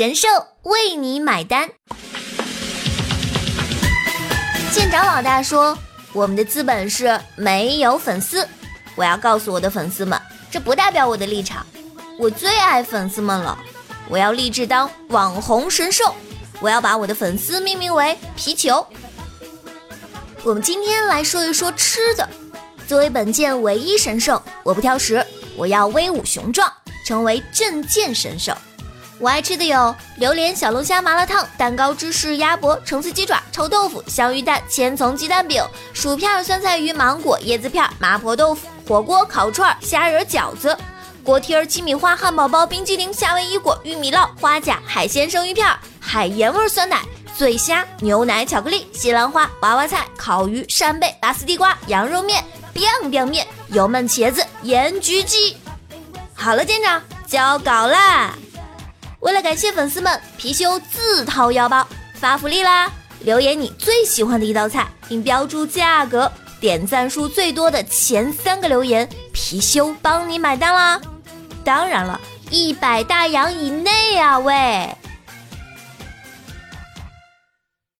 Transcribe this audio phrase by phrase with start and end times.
[0.00, 0.28] 神兽
[0.62, 1.68] 为你买单。
[4.72, 5.76] 舰长老大说
[6.14, 8.48] ：“我们的资本是没有粉丝。”
[8.96, 10.18] 我要告诉我的粉丝们，
[10.50, 11.66] 这不代表我的立场。
[12.18, 13.58] 我最爱粉丝们了，
[14.08, 16.14] 我要立志当网红神兽。
[16.60, 18.86] 我要把我的粉丝命名为皮球。
[20.42, 22.26] 我们今天来说一说吃的。
[22.88, 25.22] 作为本舰唯一神兽，我不挑食，
[25.58, 26.72] 我要威武雄壮，
[27.04, 28.56] 成为镇舰神兽。
[29.20, 40.74] 我爱吃的有榴莲小龙虾麻辣烫、蛋糕芝士鸭脖、橙子鸡爪、臭豆腐、香芋蛋、千层鸡蛋饼、薯片、酸菜鱼、芒果、椰子片、麻婆豆腐、火锅、烤串、虾仁饺子、
[41.22, 45.68] 锅贴、鸡米花、汉堡包、冰激凌、夏威夷果、玉米烙、花甲、海鲜生鱼片、
[46.00, 47.02] 海盐味酸奶。
[47.36, 52.42] 醉虾、牛奶、巧克力、西兰花、娃娃菜、烤鱼、扇贝、拔丝地瓜、羊肉面、
[52.74, 55.56] biang biang 面、油焖茄子、盐焗鸡。
[56.34, 58.34] 好了，舰长交稿啦！
[59.42, 62.90] 感谢粉丝们，貔貅自掏腰包发福利啦！
[63.20, 71.00] 留言你最喜欢的一道菜，并标注价格，点赞数最多的前三个留言，貔貅帮你买单啦！
[71.64, 72.20] 当然了，
[72.50, 74.94] 一百大洋以内啊喂！